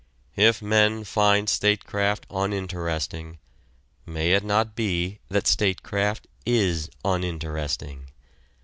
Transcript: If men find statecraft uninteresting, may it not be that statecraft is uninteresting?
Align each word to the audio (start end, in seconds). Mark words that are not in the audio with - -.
If 0.35 0.63
men 0.63 1.03
find 1.03 1.47
statecraft 1.47 2.25
uninteresting, 2.31 3.37
may 4.03 4.31
it 4.31 4.43
not 4.43 4.75
be 4.75 5.19
that 5.29 5.45
statecraft 5.45 6.25
is 6.43 6.89
uninteresting? 7.05 8.07